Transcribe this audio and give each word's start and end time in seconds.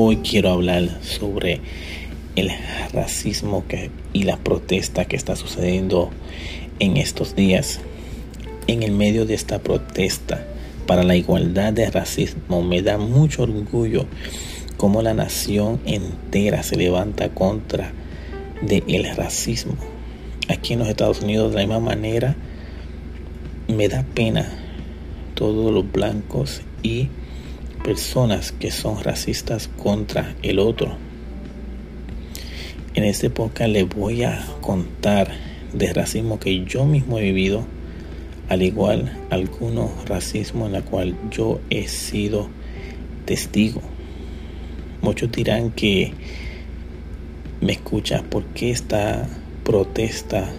Hoy 0.00 0.18
quiero 0.18 0.50
hablar 0.50 1.02
sobre 1.02 1.60
el 2.36 2.52
racismo 2.92 3.64
y 4.12 4.22
la 4.22 4.36
protesta 4.36 5.06
que 5.06 5.16
está 5.16 5.34
sucediendo 5.34 6.10
en 6.78 6.96
estos 6.96 7.34
días. 7.34 7.80
En 8.68 8.84
el 8.84 8.92
medio 8.92 9.26
de 9.26 9.34
esta 9.34 9.58
protesta 9.58 10.46
para 10.86 11.02
la 11.02 11.16
igualdad 11.16 11.72
de 11.72 11.90
racismo 11.90 12.62
me 12.62 12.80
da 12.80 12.96
mucho 12.96 13.42
orgullo 13.42 14.06
cómo 14.76 15.02
la 15.02 15.14
nación 15.14 15.80
entera 15.84 16.62
se 16.62 16.76
levanta 16.76 17.30
contra 17.30 17.92
el 18.70 19.16
racismo. 19.16 19.74
Aquí 20.48 20.74
en 20.74 20.78
los 20.78 20.88
Estados 20.88 21.22
Unidos 21.22 21.50
de 21.50 21.56
la 21.56 21.62
misma 21.66 21.80
manera 21.80 22.36
me 23.66 23.88
da 23.88 24.04
pena 24.14 24.48
todos 25.34 25.74
los 25.74 25.90
blancos 25.90 26.60
y 26.84 27.08
personas 27.82 28.52
que 28.52 28.70
son 28.70 29.02
racistas 29.02 29.68
contra 29.76 30.34
el 30.42 30.58
otro. 30.58 30.96
En 32.94 33.04
esta 33.04 33.26
época 33.28 33.68
le 33.68 33.84
voy 33.84 34.24
a 34.24 34.44
contar 34.60 35.30
de 35.72 35.92
racismo 35.92 36.38
que 36.38 36.64
yo 36.64 36.84
mismo 36.84 37.18
he 37.18 37.22
vivido, 37.22 37.64
al 38.48 38.62
igual 38.62 39.16
algunos 39.30 40.08
racismo 40.08 40.66
en 40.66 40.72
la 40.72 40.82
cual 40.82 41.14
yo 41.30 41.60
he 41.70 41.86
sido 41.88 42.48
testigo. 43.24 43.82
Muchos 45.02 45.30
dirán 45.30 45.70
que 45.70 46.12
me 47.60 47.72
escuchas 47.72 48.22
por 48.22 48.44
qué 48.46 48.70
esta 48.70 49.28
protesta 49.64 50.50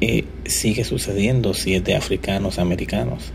eh, 0.00 0.24
sigue 0.46 0.84
sucediendo 0.84 1.54
si 1.54 1.74
es 1.74 1.84
de 1.84 1.94
africanos 1.94 2.58
americanos. 2.58 3.32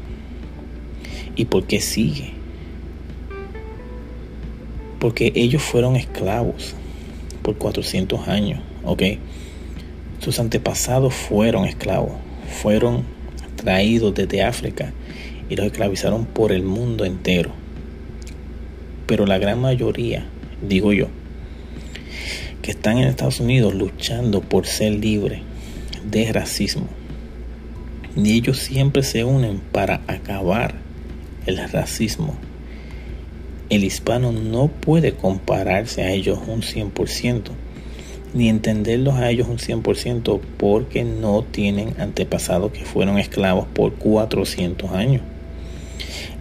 ¿Y 1.36 1.46
por 1.46 1.66
qué 1.66 1.80
sigue? 1.80 2.34
Porque 5.00 5.32
ellos 5.36 5.64
fueron 5.64 5.96
esclavos 5.96 6.76
por 7.42 7.58
400 7.58 8.28
años, 8.28 8.60
¿ok? 8.84 9.04
Sus 10.20 10.40
antepasados 10.40 11.14
fueron 11.14 11.66
esclavos, 11.66 12.14
fueron 12.62 13.04
traídos 13.56 14.14
desde 14.14 14.44
África 14.44 14.94
y 15.50 15.56
los 15.56 15.66
esclavizaron 15.66 16.26
por 16.26 16.52
el 16.52 16.64
mundo 16.64 17.06
entero. 17.06 17.52
Pero 19.08 19.26
la 19.26 19.38
gran 19.38 19.60
mayoría, 19.62 20.26
digo 20.62 20.94
yo, 20.94 21.08
que 22.62 22.72
están 22.72 22.98
en 22.98 23.08
Estados 23.08 23.40
Unidos 23.40 23.74
luchando 23.74 24.42
por 24.42 24.68
ser 24.68 24.94
libres 24.94 25.42
de 26.04 26.32
racismo. 26.32 26.88
Y 28.16 28.34
ellos 28.34 28.60
siempre 28.60 29.04
se 29.04 29.24
unen 29.24 29.60
para 29.72 30.02
acabar 30.08 30.76
el 31.46 31.58
racismo. 31.70 32.36
El 33.70 33.84
hispano 33.84 34.32
no 34.32 34.68
puede 34.68 35.14
compararse 35.14 36.04
a 36.04 36.12
ellos 36.12 36.40
un 36.48 36.62
100%, 36.62 37.52
ni 38.34 38.50
entenderlos 38.50 39.16
a 39.16 39.30
ellos 39.30 39.48
un 39.48 39.58
100% 39.58 40.40
porque 40.58 41.04
no 41.04 41.44
tienen 41.44 41.94
antepasados 42.00 42.72
que 42.72 42.84
fueron 42.84 43.20
esclavos 43.20 43.68
por 43.68 43.94
400 43.94 44.92
años, 44.92 45.22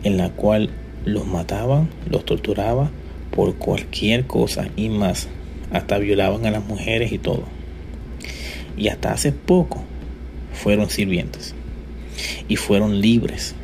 en 0.05 0.17
la 0.17 0.31
cual 0.31 0.71
los 1.05 1.27
mataban, 1.27 1.91
los 2.11 2.25
torturaban 2.25 2.91
por 3.31 3.57
cualquier 3.57 4.27
cosa 4.27 4.69
y 4.77 4.89
más, 4.89 5.29
hasta 5.71 5.99
violaban 5.99 6.47
a 6.47 6.51
las 6.51 6.65
mujeres 6.65 7.13
y 7.13 7.19
todo 7.19 7.58
y 8.79 8.89
hasta 8.89 9.13
hace 9.13 9.33
poco 9.33 9.83
fueron 10.53 10.89
sirvientes 10.89 11.55
y 12.49 12.57
fueron 12.57 13.01
libres. 13.01 13.55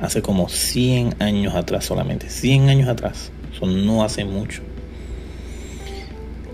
Hace 0.00 0.22
como 0.22 0.48
100 0.48 1.16
años 1.18 1.54
atrás 1.54 1.84
solamente, 1.84 2.30
100 2.30 2.70
años 2.70 2.88
atrás, 2.88 3.32
eso 3.54 3.66
no 3.66 4.02
hace 4.02 4.24
mucho. 4.24 4.62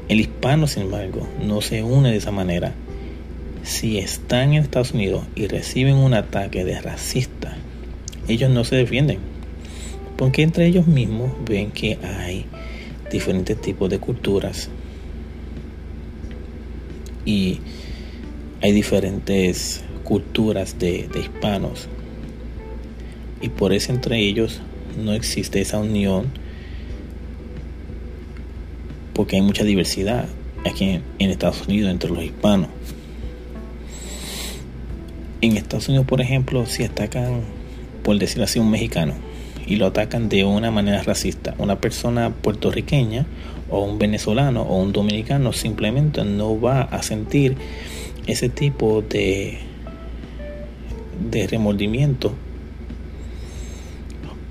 El 0.09 0.21
hispano, 0.21 0.67
sin 0.67 0.85
embargo, 0.85 1.29
no 1.45 1.61
se 1.61 1.83
une 1.83 2.11
de 2.11 2.17
esa 2.17 2.31
manera. 2.31 2.73
Si 3.63 3.99
están 3.99 4.53
en 4.53 4.63
Estados 4.63 4.93
Unidos 4.93 5.25
y 5.35 5.49
reciben 5.49 5.97
un 5.97 6.15
ataque 6.15 6.65
de 6.65 6.81
racista, 6.81 7.57
ellos 8.29 8.51
no 8.51 8.65
se 8.65 8.77
defienden. 8.77 9.19
Porque 10.17 10.43
entre 10.43 10.67
ellos 10.67 10.87
mismos 10.87 11.33
ven 11.45 11.73
que 11.73 11.99
hay 12.03 12.47
diferentes 13.11 13.61
tipos 13.61 13.91
de 13.91 13.99
culturas, 13.99 14.71
y 17.27 17.59
hay 18.63 18.73
diferentes 18.73 19.83
culturas 20.05 20.79
de, 20.79 21.11
hispanos 21.15 21.89
y 23.43 23.51
por 23.51 23.75
eso 23.75 23.93
entre 23.93 24.19
ellos 24.21 24.63
no 24.97 25.13
existe 25.13 25.61
esa 25.61 25.79
unión 25.79 26.27
porque 29.13 29.37
hay 29.37 29.43
mucha 29.43 29.65
diversidad 29.65 30.27
aquí 30.65 31.01
en, 31.19 31.31
Estados 31.31 31.67
Unidos 31.67 31.91
entre 31.91 32.11
los 32.11 32.23
hispanos. 32.23 32.69
En 35.41 35.57
Estados 35.57 35.89
Unidos, 35.89 36.07
por 36.07 36.21
ejemplo, 36.21 36.67
si 36.67 36.85
atacan, 36.85 37.43
por 38.03 38.19
decirlo 38.19 38.45
así, 38.45 38.59
un 38.59 38.71
mexicano 38.71 39.15
y 39.67 39.77
lo 39.77 39.87
atacan 39.87 40.29
de 40.29 40.45
una 40.45 40.71
manera 40.71 41.03
racista, 41.03 41.55
una 41.59 41.81
persona 41.81 42.31
puertorriqueña 42.31 43.27
o 43.69 43.83
un 43.83 43.99
venezolano 43.99 44.63
o 44.63 44.81
un 44.81 44.93
dominicano 44.93 45.53
simplemente 45.53 46.25
no 46.25 46.59
va 46.59 46.83
a 46.83 47.03
sentir 47.03 47.57
ese 48.27 48.49
tipo 48.49 49.03
de, 49.03 49.59
de 51.31 51.47
remordimiento 51.49 52.33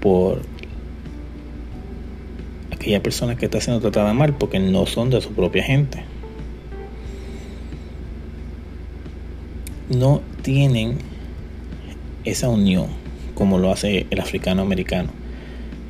por 0.01 0.41
aquella 2.71 3.01
persona 3.01 3.37
que 3.37 3.45
está 3.45 3.61
siendo 3.61 3.81
tratada 3.81 4.13
mal 4.13 4.33
porque 4.35 4.59
no 4.59 4.85
son 4.85 5.09
de 5.09 5.21
su 5.21 5.31
propia 5.31 5.63
gente. 5.63 6.03
No 9.89 10.21
tienen 10.41 10.97
esa 12.25 12.49
unión 12.49 13.04
como 13.35 13.59
lo 13.59 13.71
hace 13.71 14.07
el 14.09 14.19
africano 14.19 14.63
americano 14.63 15.11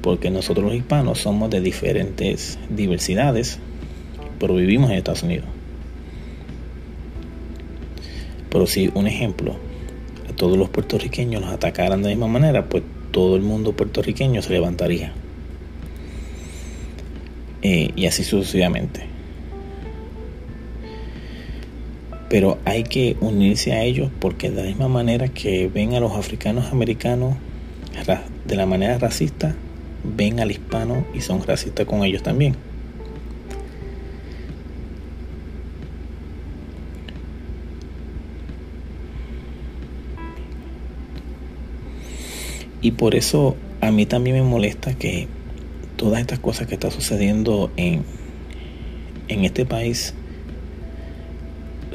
porque 0.06 0.30
nosotros 0.30 0.68
los 0.68 0.76
hispanos 0.76 1.18
somos 1.18 1.50
de 1.50 1.62
diferentes 1.62 2.60
diversidades, 2.70 3.58
pero 4.40 4.54
vivimos 4.54 4.92
en 4.92 4.98
Estados 4.98 5.24
Unidos. 5.24 5.48
Pero 8.52 8.68
si 8.68 8.92
un 8.94 9.08
ejemplo, 9.08 9.56
a 10.30 10.34
todos 10.34 10.60
los 10.60 10.70
puertorriqueños 10.70 11.42
los 11.42 11.52
atacaran 11.52 12.04
de 12.04 12.10
la 12.10 12.16
misma 12.16 12.28
manera, 12.28 12.70
pues 12.70 12.84
todo 13.10 13.36
el 13.36 13.42
mundo 13.42 13.72
puertorriqueño 13.72 14.44
se 14.44 14.54
levantaría. 14.54 15.12
Eh, 17.64 17.90
y 17.96 18.06
así 18.06 18.24
sucesivamente. 18.24 19.15
Pero 22.30 22.58
hay 22.66 22.84
que 22.84 23.16
unirse 23.22 23.74
a 23.74 23.84
ellos 23.84 24.10
porque 24.20 24.50
de 24.50 24.64
la 24.64 24.68
misma 24.68 24.88
manera 24.88 25.28
que 25.28 25.68
ven 25.68 25.94
a 25.94 26.00
los 26.00 26.14
africanos 26.14 26.72
americanos 26.72 27.36
de 28.46 28.56
la 28.56 28.66
manera 28.66 28.98
racista, 28.98 29.56
ven 30.04 30.40
al 30.40 30.52
hispano 30.52 31.06
y 31.14 31.22
son 31.22 31.42
racistas 31.46 31.86
con 31.86 32.04
ellos 32.04 32.22
también. 32.24 32.56
Y 42.82 42.92
por 42.92 43.16
eso 43.16 43.56
a 43.82 43.90
mí 43.90 44.06
también 44.06 44.36
me 44.36 44.44
molesta 44.44 44.94
que 44.94 45.28
todas 45.96 46.22
estas 46.22 46.38
cosas 46.38 46.68
que 46.68 46.76
están 46.76 46.92
sucediendo 46.92 47.72
en, 47.78 48.04
en 49.28 49.44
este 49.44 49.66
país 49.66 50.14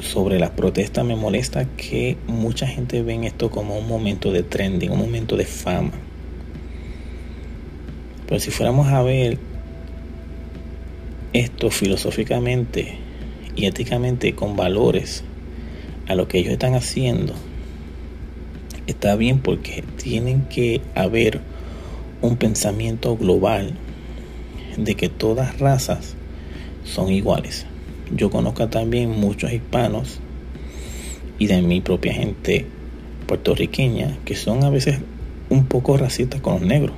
sobre 0.01 0.39
las 0.39 0.49
protestas 0.51 1.05
me 1.05 1.15
molesta 1.15 1.65
que 1.77 2.17
mucha 2.27 2.67
gente 2.67 3.01
ve 3.03 3.25
esto 3.25 3.49
como 3.49 3.77
un 3.77 3.87
momento 3.87 4.31
de 4.31 4.43
trending, 4.43 4.91
un 4.91 4.99
momento 4.99 5.37
de 5.37 5.45
fama. 5.45 5.91
Pero 8.27 8.39
si 8.39 8.51
fuéramos 8.51 8.87
a 8.87 9.01
ver 9.03 9.37
esto 11.33 11.69
filosóficamente 11.69 12.97
y 13.55 13.65
éticamente 13.65 14.33
con 14.33 14.55
valores 14.55 15.23
a 16.07 16.15
lo 16.15 16.27
que 16.27 16.39
ellos 16.39 16.53
están 16.53 16.73
haciendo, 16.73 17.33
está 18.87 19.15
bien 19.15 19.39
porque 19.39 19.83
tienen 19.97 20.43
que 20.45 20.81
haber 20.95 21.41
un 22.21 22.37
pensamiento 22.37 23.15
global 23.17 23.73
de 24.77 24.95
que 24.95 25.09
todas 25.09 25.59
razas 25.59 26.15
son 26.83 27.09
iguales. 27.11 27.65
Yo 28.15 28.29
conozco 28.29 28.67
también 28.67 29.09
muchos 29.09 29.51
hispanos 29.51 30.19
y 31.39 31.47
de 31.47 31.61
mi 31.61 31.81
propia 31.81 32.13
gente 32.13 32.65
puertorriqueña 33.27 34.17
que 34.25 34.35
son 34.35 34.63
a 34.63 34.69
veces 34.69 34.99
un 35.49 35.65
poco 35.65 35.97
racistas 35.97 36.41
con 36.41 36.53
los 36.53 36.61
negros. 36.63 36.95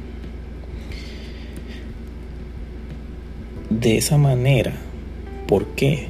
de 3.84 3.98
esa 3.98 4.18
manera, 4.18 4.74
¿por 5.48 5.66
qué? 5.76 6.08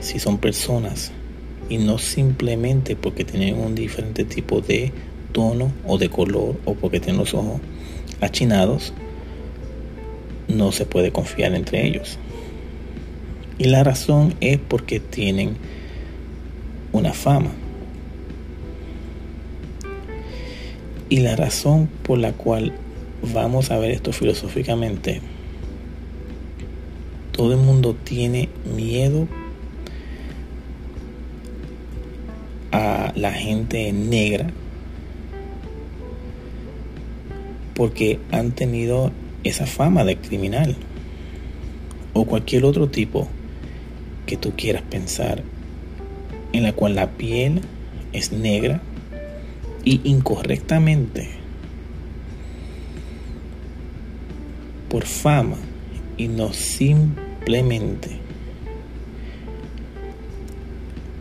Si 0.00 0.18
son 0.18 0.38
personas 0.38 1.12
y 1.68 1.78
no 1.78 1.98
simplemente 1.98 2.94
porque 2.94 3.24
tienen 3.24 3.58
un 3.58 3.74
diferente 3.74 4.24
tipo 4.24 4.60
de 4.60 4.92
tono 5.32 5.72
o 5.86 5.98
de 5.98 6.08
color 6.08 6.56
o 6.64 6.74
porque 6.74 7.00
tienen 7.00 7.18
los 7.18 7.34
ojos 7.34 7.60
achinados, 8.20 8.94
no 10.48 10.70
se 10.70 10.86
puede 10.86 11.10
confiar 11.10 11.54
entre 11.54 11.86
ellos. 11.86 12.18
Y 13.58 13.64
la 13.64 13.82
razón 13.84 14.34
es 14.40 14.58
porque 14.58 15.00
tienen 15.00 15.56
una 16.92 17.12
fama. 17.12 17.50
Y 21.08 21.20
la 21.20 21.36
razón 21.36 21.88
por 22.02 22.18
la 22.18 22.32
cual 22.32 22.72
vamos 23.32 23.70
a 23.70 23.78
ver 23.78 23.92
esto 23.92 24.12
filosóficamente, 24.12 25.20
todo 27.32 27.52
el 27.52 27.58
mundo 27.58 27.94
tiene 27.94 28.48
miedo 28.76 29.28
a 32.72 33.12
la 33.14 33.32
gente 33.32 33.92
negra 33.92 34.50
porque 37.74 38.18
han 38.32 38.52
tenido 38.52 39.12
esa 39.44 39.66
fama 39.66 40.04
de 40.04 40.16
criminal 40.16 40.76
o 42.14 42.24
cualquier 42.24 42.64
otro 42.64 42.88
tipo 42.88 43.28
que 44.26 44.36
tú 44.36 44.52
quieras 44.56 44.82
pensar 44.82 45.42
en 46.52 46.62
la 46.62 46.72
cual 46.72 46.94
la 46.96 47.10
piel 47.12 47.62
es 48.12 48.32
negra 48.32 48.82
y 49.84 50.00
incorrectamente 50.04 51.28
por 54.88 55.04
fama 55.04 55.56
y 56.16 56.28
no 56.28 56.52
simplemente 56.52 58.26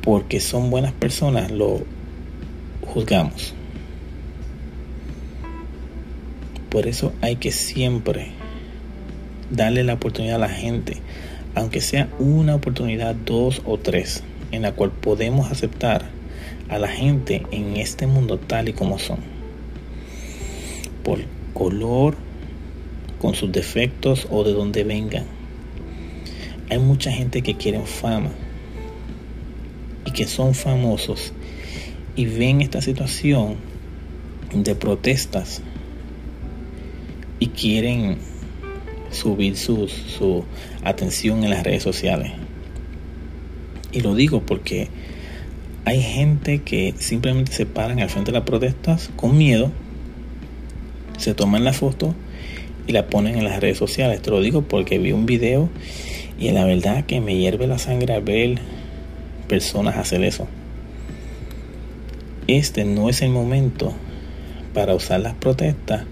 porque 0.05 0.39
son 0.39 0.69
buenas 0.69 0.93
personas 0.93 1.51
lo 1.51 1.81
juzgamos. 2.81 3.53
Por 6.69 6.87
eso 6.87 7.11
hay 7.21 7.37
que 7.37 7.51
siempre 7.51 8.27
darle 9.49 9.83
la 9.83 9.93
oportunidad 9.93 10.35
a 10.35 10.39
la 10.39 10.49
gente, 10.49 10.97
aunque 11.55 11.81
sea 11.81 12.09
una 12.19 12.55
oportunidad, 12.55 13.15
dos 13.15 13.61
o 13.65 13.77
tres, 13.77 14.23
en 14.51 14.61
la 14.61 14.73
cual 14.73 14.91
podemos 14.91 15.51
aceptar 15.51 16.09
a 16.69 16.77
la 16.77 16.89
gente 16.89 17.43
en 17.51 17.77
este 17.77 18.07
mundo 18.07 18.37
tal 18.37 18.69
y 18.69 18.73
como 18.73 18.99
son. 18.99 19.19
Por 21.03 21.19
color, 21.53 22.15
con 23.19 23.33
sus 23.35 23.51
defectos 23.51 24.27
o 24.29 24.43
de 24.43 24.53
donde 24.53 24.83
vengan. 24.83 25.25
Hay 26.69 26.79
mucha 26.79 27.11
gente 27.11 27.41
que 27.41 27.55
quiere 27.55 27.79
fama 27.79 28.31
y 30.05 30.11
que 30.11 30.25
son 30.25 30.53
famosos 30.53 31.33
y 32.15 32.25
ven 32.25 32.61
esta 32.61 32.81
situación 32.81 33.55
de 34.53 34.75
protestas 34.75 35.61
y 37.39 37.47
quieren 37.47 38.17
subir 39.15 39.57
su, 39.57 39.87
su 39.87 40.43
atención 40.83 41.43
en 41.43 41.49
las 41.49 41.63
redes 41.63 41.83
sociales. 41.83 42.31
Y 43.91 44.01
lo 44.01 44.13
digo 44.13 44.41
porque 44.41 44.89
hay 45.85 46.01
gente 46.01 46.61
que 46.61 46.93
simplemente 46.97 47.51
se 47.51 47.65
paran 47.65 47.99
al 47.99 48.09
frente 48.09 48.31
de 48.31 48.39
las 48.39 48.45
protestas 48.45 49.09
con 49.15 49.37
miedo, 49.37 49.71
se 51.17 51.33
toman 51.33 51.63
la 51.63 51.73
foto 51.73 52.13
y 52.87 52.91
la 52.91 53.07
ponen 53.07 53.37
en 53.37 53.43
las 53.43 53.59
redes 53.59 53.77
sociales. 53.77 54.21
Te 54.21 54.31
lo 54.31 54.41
digo 54.41 54.63
porque 54.63 54.97
vi 54.97 55.11
un 55.11 55.25
video 55.25 55.69
y 56.39 56.51
la 56.51 56.65
verdad 56.65 57.05
que 57.05 57.21
me 57.21 57.37
hierve 57.37 57.67
la 57.67 57.77
sangre 57.77 58.13
al 58.13 58.21
ver 58.21 58.59
personas 59.47 59.97
hacer 59.97 60.23
eso. 60.23 60.47
Este 62.47 62.85
no 62.85 63.09
es 63.09 63.21
el 63.21 63.29
momento 63.29 63.93
para 64.73 64.93
usar 64.93 65.21
las 65.21 65.33
protestas 65.35 66.03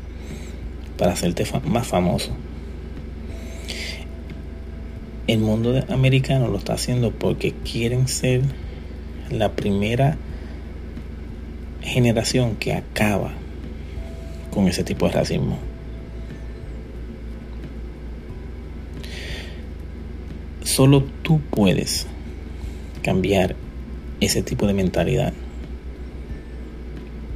para 0.97 1.13
hacerte 1.13 1.45
más 1.65 1.87
famoso. 1.87 2.31
El 5.25 5.39
mundo 5.39 5.81
americano 5.87 6.49
lo 6.49 6.57
está 6.57 6.73
haciendo 6.73 7.11
porque 7.11 7.53
quieren 7.53 8.09
ser 8.09 8.41
la 9.31 9.53
primera 9.53 10.17
generación 11.81 12.57
que 12.57 12.73
acaba 12.73 13.31
con 14.51 14.67
ese 14.67 14.83
tipo 14.83 15.07
de 15.07 15.13
racismo. 15.13 15.57
Solo 20.61 21.05
tú 21.21 21.39
puedes 21.51 22.05
cambiar 23.01 23.55
ese 24.19 24.43
tipo 24.43 24.67
de 24.67 24.73
mentalidad, 24.73 25.31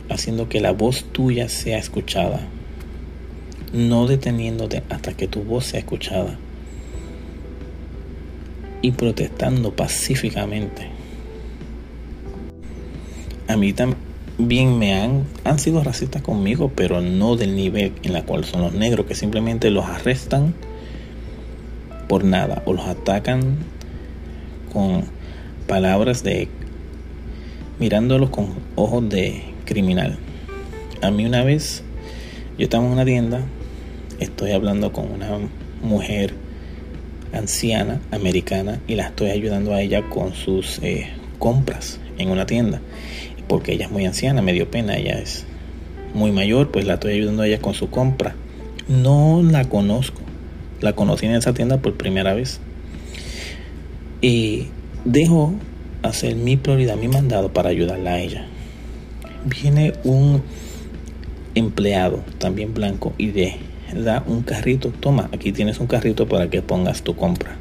haciendo 0.09 0.49
que 0.49 0.59
la 0.59 0.71
voz 0.71 1.05
tuya 1.13 1.47
sea 1.47 1.77
escuchada, 1.77 2.41
no 3.71 4.07
deteniéndote 4.07 4.83
hasta 4.89 5.13
que 5.13 5.29
tu 5.29 5.43
voz 5.43 5.67
sea 5.67 5.79
escuchada 5.79 6.37
y 8.81 8.91
protestando 8.91 9.75
pacíficamente. 9.75 10.89
A 13.47 13.55
mí 13.55 13.73
también 13.73 14.77
me 14.77 14.93
han, 14.93 15.25
han 15.43 15.59
sido 15.59 15.83
racistas 15.83 16.21
conmigo, 16.21 16.71
pero 16.75 17.01
no 17.01 17.35
del 17.35 17.55
nivel 17.55 17.93
en 18.03 18.13
la 18.13 18.23
cual 18.23 18.45
son 18.45 18.61
los 18.61 18.73
negros, 18.73 19.05
que 19.05 19.15
simplemente 19.15 19.69
los 19.69 19.85
arrestan 19.85 20.53
por 22.07 22.23
nada 22.23 22.61
o 22.65 22.73
los 22.73 22.85
atacan 22.85 23.57
con 24.71 25.03
palabras 25.67 26.23
de 26.23 26.47
mirándolos 27.79 28.29
con 28.29 28.47
ojos 28.75 29.07
de 29.09 29.43
criminal. 29.65 30.17
A 31.01 31.11
mí 31.11 31.25
una 31.25 31.43
vez 31.43 31.83
yo 32.57 32.63
estaba 32.63 32.85
en 32.85 32.91
una 32.91 33.05
tienda, 33.05 33.41
estoy 34.19 34.51
hablando 34.51 34.91
con 34.91 35.11
una 35.11 35.29
mujer 35.81 36.33
anciana 37.37 38.01
americana 38.11 38.79
y 38.87 38.95
la 38.95 39.07
estoy 39.07 39.29
ayudando 39.29 39.73
a 39.73 39.81
ella 39.81 40.09
con 40.09 40.33
sus 40.33 40.79
eh, 40.81 41.07
compras 41.39 41.99
en 42.17 42.29
una 42.29 42.45
tienda 42.45 42.81
porque 43.47 43.73
ella 43.73 43.85
es 43.85 43.91
muy 43.91 44.05
anciana, 44.05 44.41
me 44.41 44.53
dio 44.53 44.69
pena, 44.69 44.97
ella 44.97 45.19
es 45.19 45.45
muy 46.13 46.31
mayor, 46.31 46.71
pues 46.71 46.85
la 46.85 46.95
estoy 46.95 47.13
ayudando 47.13 47.43
a 47.43 47.47
ella 47.47 47.59
con 47.59 47.73
su 47.73 47.89
compra. 47.89 48.35
No 48.87 49.41
la 49.43 49.65
conozco, 49.65 50.21
la 50.81 50.93
conocí 50.93 51.25
en 51.25 51.35
esa 51.35 51.53
tienda 51.53 51.77
por 51.81 51.95
primera 51.95 52.33
vez. 52.33 52.59
Y 54.21 54.67
dejo 55.05 55.53
hacer 56.03 56.35
mi 56.35 56.57
prioridad, 56.57 56.95
mi 56.95 57.07
mandado 57.07 57.53
para 57.53 57.69
ayudarla 57.69 58.13
a 58.13 58.19
ella. 58.19 58.45
Viene 59.45 59.93
un 60.03 60.41
empleado, 61.55 62.23
también 62.37 62.73
blanco, 62.73 63.13
y 63.17 63.27
de 63.27 63.55
da 63.93 64.23
un 64.27 64.41
carrito, 64.41 64.89
toma, 64.99 65.29
aquí 65.33 65.51
tienes 65.51 65.79
un 65.79 65.87
carrito 65.87 66.27
para 66.27 66.49
que 66.49 66.61
pongas 66.61 67.03
tu 67.03 67.15
compra. 67.15 67.55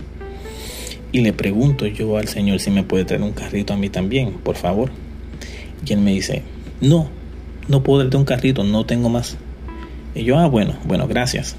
Y 1.12 1.20
le 1.20 1.32
pregunto 1.32 1.86
yo 1.86 2.16
al 2.16 2.28
Señor 2.28 2.60
si 2.60 2.70
me 2.70 2.82
puede 2.82 3.04
traer 3.04 3.22
un 3.22 3.32
carrito 3.32 3.72
a 3.72 3.76
mí 3.76 3.88
también, 3.88 4.32
por 4.32 4.56
favor. 4.56 4.90
Y 5.86 5.92
él 5.92 6.00
me 6.00 6.12
dice, 6.12 6.42
no, 6.80 7.08
no 7.68 7.82
puedo 7.82 8.02
darte 8.02 8.16
un 8.16 8.24
carrito, 8.24 8.64
no 8.64 8.84
tengo 8.86 9.08
más. 9.08 9.36
Y 10.14 10.24
yo, 10.24 10.38
ah, 10.38 10.46
bueno, 10.46 10.74
bueno, 10.84 11.06
gracias. 11.06 11.56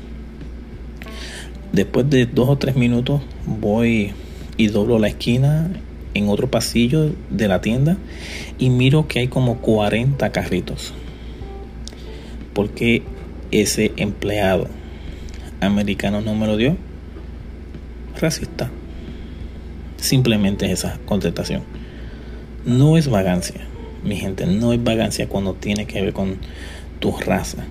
Después 1.72 2.10
de 2.10 2.26
dos 2.26 2.50
o 2.50 2.58
tres 2.58 2.76
minutos 2.76 3.22
voy 3.46 4.12
y 4.58 4.68
doblo 4.68 5.00
la 5.00 5.08
esquina 5.08 5.70
en 6.14 6.30
otro 6.30 6.50
pasillo 6.50 7.12
de 7.30 7.48
la 7.48 7.62
tienda 7.62 7.98
y 8.58 8.70
miro 8.70 9.08
que 9.08 9.20
hay 9.20 9.28
como 9.28 9.58
40 9.58 10.32
carritos. 10.32 10.94
Porque 12.54 13.04
ese 13.51 13.92
empleado 13.98 14.68
americano 15.62 16.22
no 16.22 16.36
me 16.36 16.48
lo 16.48 16.58
dio? 16.58 16.77
Racista. 18.20 18.70
Simplemente 19.98 20.66
es 20.66 20.72
esa 20.80 21.00
contestación. 21.06 21.63
No 22.66 22.98
es 22.98 23.10
vagancia, 23.10 23.62
mi 24.04 24.18
gente, 24.18 24.46
no 24.46 24.74
es 24.74 24.84
vagancia 24.84 25.27
cuando 25.27 25.54
tiene 25.54 25.86
que 25.86 26.01
ver 26.01 26.13
con 26.13 26.38
tu 27.00 27.16
raza. 27.18 27.66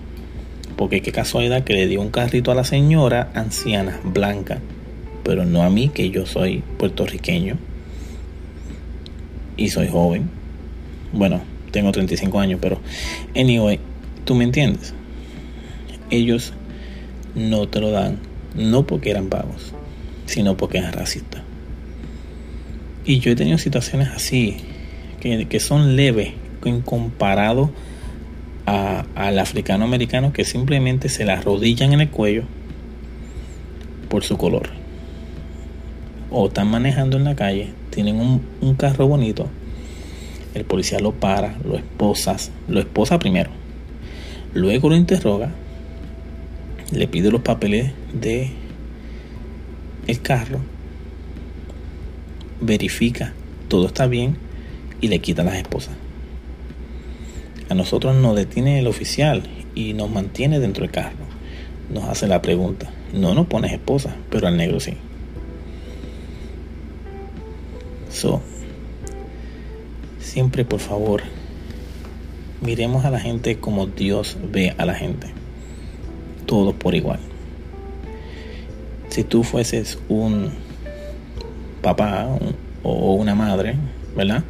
Porque 0.76 1.00
qué 1.02 1.12
casualidad 1.12 1.64
que 1.64 1.74
le 1.74 1.86
dio 1.86 2.00
un 2.00 2.10
carrito 2.10 2.50
a 2.50 2.54
la 2.54 2.64
señora 2.64 3.30
anciana, 3.34 4.00
blanca, 4.04 4.58
pero 5.24 5.44
no 5.44 5.62
a 5.62 5.70
mí, 5.70 5.88
que 5.88 6.10
yo 6.10 6.26
soy 6.26 6.62
puertorriqueño 6.78 7.56
y 9.56 9.68
soy 9.68 9.88
joven. 9.88 10.28
Bueno, 11.12 11.40
tengo 11.70 11.92
35 11.92 12.38
años, 12.38 12.58
pero 12.60 12.80
anyway, 13.34 13.80
tú 14.24 14.34
me 14.34 14.44
entiendes. 14.44 14.94
Ellos 16.10 16.52
no 17.34 17.68
te 17.68 17.80
lo 17.80 17.90
dan, 17.90 18.18
no 18.54 18.86
porque 18.86 19.10
eran 19.10 19.28
vagos, 19.28 19.72
sino 20.26 20.56
porque 20.56 20.78
eran 20.78 20.92
racistas. 20.92 21.42
Y 23.04 23.20
yo 23.20 23.30
he 23.30 23.36
tenido 23.36 23.58
situaciones 23.58 24.08
así, 24.08 24.56
que, 25.20 25.46
que 25.46 25.60
son 25.60 25.96
leves 25.96 26.32
en 26.64 26.80
comparado 26.80 27.70
al 28.66 29.38
africano 29.38 29.84
americano 29.84 30.32
que 30.32 30.44
simplemente 30.44 31.08
se 31.08 31.24
la 31.24 31.34
arrodillan 31.34 31.92
en 31.92 32.00
el 32.00 32.10
cuello 32.10 32.42
por 34.08 34.24
su 34.24 34.36
color. 34.36 34.70
O 36.30 36.48
están 36.48 36.68
manejando 36.68 37.16
en 37.16 37.24
la 37.24 37.36
calle, 37.36 37.72
tienen 37.90 38.18
un, 38.18 38.42
un 38.60 38.74
carro 38.74 39.06
bonito, 39.06 39.46
el 40.54 40.64
policía 40.64 40.98
lo 40.98 41.12
para, 41.12 41.56
lo 41.64 41.76
esposas, 41.76 42.50
lo 42.66 42.80
esposa 42.80 43.20
primero, 43.20 43.50
luego 44.52 44.88
lo 44.88 44.96
interroga 44.96 45.50
le 46.92 47.08
pide 47.08 47.30
los 47.30 47.42
papeles 47.42 47.92
de 48.12 48.50
el 50.06 50.20
carro, 50.20 50.60
verifica 52.60 53.32
todo 53.68 53.86
está 53.86 54.06
bien 54.06 54.36
y 55.00 55.08
le 55.08 55.18
quita 55.18 55.44
las 55.44 55.56
esposas. 55.56 55.94
A 57.68 57.74
nosotros 57.74 58.14
nos 58.14 58.36
detiene 58.36 58.78
el 58.78 58.86
oficial 58.86 59.42
y 59.74 59.92
nos 59.92 60.10
mantiene 60.10 60.60
dentro 60.60 60.82
del 60.82 60.92
carro. 60.92 61.26
Nos 61.92 62.04
hace 62.04 62.28
la 62.28 62.42
pregunta. 62.42 62.90
No 63.12 63.34
nos 63.34 63.46
pones 63.46 63.72
esposa, 63.72 64.14
pero 64.30 64.46
al 64.46 64.56
negro 64.56 64.78
sí. 64.80 64.94
So, 68.10 68.40
siempre 70.20 70.64
por 70.64 70.80
favor, 70.80 71.22
miremos 72.62 73.04
a 73.04 73.10
la 73.10 73.20
gente 73.20 73.58
como 73.58 73.86
Dios 73.86 74.36
ve 74.52 74.74
a 74.78 74.86
la 74.86 74.94
gente. 74.94 75.28
Todos 76.46 76.74
por 76.74 76.94
igual. 76.94 77.18
Si 79.08 79.24
tú 79.24 79.42
fueses 79.42 79.98
un 80.08 80.50
papá 81.82 82.28
o 82.82 83.14
una 83.14 83.34
madre, 83.34 83.76
¿verdad? 84.16 84.42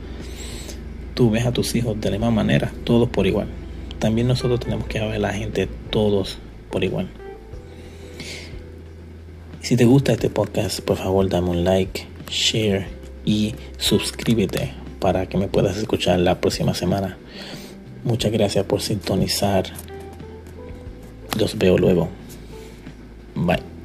tú 1.17 1.31
ves 1.31 1.47
a 1.47 1.53
tus 1.53 1.75
hijos 1.75 1.99
de 1.99 2.11
la 2.11 2.19
misma 2.19 2.31
manera, 2.31 2.71
todos 2.85 3.09
por 3.09 3.27
igual. 3.27 3.49
También 3.99 4.29
nosotros 4.29 4.61
tenemos 4.61 4.87
que 4.87 5.01
ver 5.01 5.15
a 5.15 5.19
la 5.19 5.33
gente 5.33 5.67
todos 5.91 6.39
por 6.71 6.85
igual. 6.85 7.09
Si 9.63 9.77
te 9.77 9.87
gusta 9.87 10.13
este 10.13 10.29
podcast, 10.29 10.81
por 10.81 10.99
favor 10.99 11.27
dame 11.29 11.49
un 11.49 11.65
like, 11.65 12.07
share 12.29 12.87
y 13.25 13.55
suscríbete 13.79 14.75
para 15.01 15.27
que 15.27 15.39
me 15.39 15.49
puedas 15.49 15.79
escuchar 15.79 16.21
la 16.21 16.39
próxima 16.39 16.75
semana. 16.75 17.17
Muchas 18.05 18.31
gracias 18.31 18.67
por 18.67 18.83
sintonizar. 18.83 19.65
Los 21.39 21.57
veo 21.59 21.77
luego. 21.77 22.09
Bye. 23.35 23.76